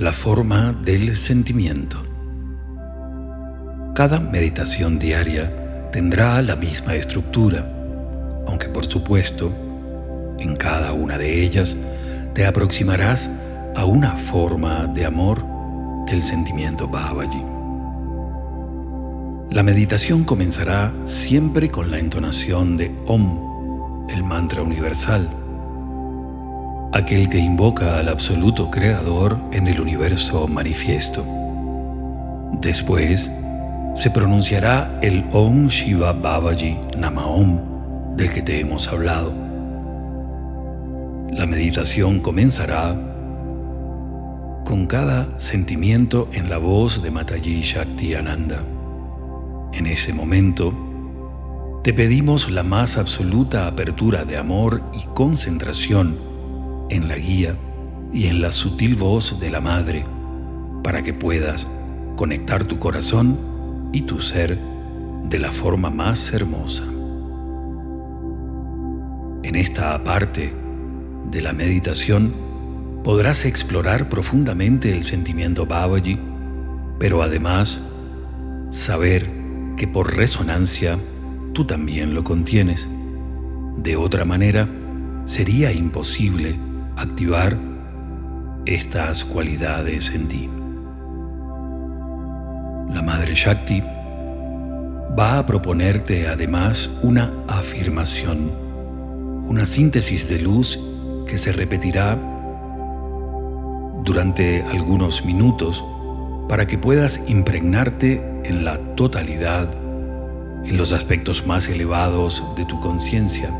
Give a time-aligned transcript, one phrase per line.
[0.00, 2.02] la forma del sentimiento.
[3.94, 5.54] Cada meditación diaria
[5.92, 7.70] tendrá la misma estructura,
[8.48, 9.52] aunque por supuesto,
[10.38, 11.76] en cada una de ellas
[12.32, 13.28] te aproximarás
[13.76, 15.44] a una forma de amor
[16.06, 17.42] del sentimiento Babaji.
[19.50, 25.28] La meditación comenzará siempre con la entonación de Om, el mantra universal,
[26.92, 31.24] aquel que invoca al absoluto creador en el universo manifiesto.
[32.60, 33.30] Después,
[33.94, 39.32] se pronunciará el Om Shiva Babaji Nama Om del que te hemos hablado.
[41.30, 42.96] La meditación comenzará
[44.64, 48.64] con cada sentimiento en la voz de Mataji Shakti Ananda.
[49.72, 50.74] En ese momento,
[51.84, 56.29] te pedimos la más absoluta apertura de amor y concentración
[56.90, 57.56] en la guía
[58.12, 60.04] y en la sutil voz de la Madre
[60.82, 61.66] para que puedas
[62.16, 64.58] conectar tu corazón y tu ser
[65.28, 66.84] de la forma más hermosa.
[69.42, 70.52] En esta parte
[71.30, 72.34] de la meditación
[73.02, 76.18] podrás explorar profundamente el sentimiento Babaji,
[76.98, 77.80] pero además
[78.70, 79.26] saber
[79.76, 80.98] que por resonancia
[81.52, 82.86] tú también lo contienes.
[83.78, 84.68] De otra manera,
[85.24, 86.56] sería imposible
[87.00, 87.56] activar
[88.66, 90.50] estas cualidades en ti.
[92.92, 93.82] La Madre Shakti
[95.18, 98.50] va a proponerte además una afirmación,
[99.46, 100.78] una síntesis de luz
[101.26, 102.18] que se repetirá
[104.04, 105.84] durante algunos minutos
[106.48, 109.70] para que puedas impregnarte en la totalidad,
[110.64, 113.50] en los aspectos más elevados de tu conciencia,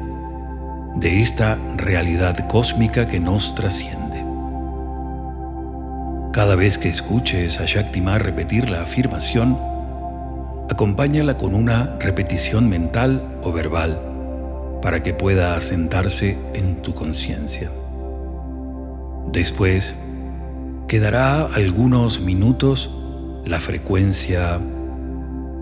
[0.96, 4.24] de esta realidad cósmica que nos trasciende.
[6.32, 9.58] Cada vez que escuches a Shaktima repetir la afirmación,
[10.68, 14.00] acompáñala con una repetición mental o verbal
[14.82, 17.70] para que pueda asentarse en tu conciencia.
[19.32, 19.94] Después,
[20.88, 22.90] quedará algunos minutos
[23.44, 24.58] la frecuencia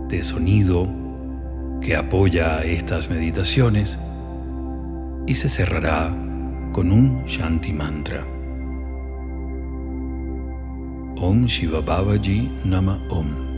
[0.09, 0.89] de sonido
[1.81, 3.99] que apoya estas meditaciones
[5.29, 6.09] y se cerrará
[6.73, 8.25] con un Shanti Mantra.
[11.21, 13.58] Om Shiva Babaji Nama Om.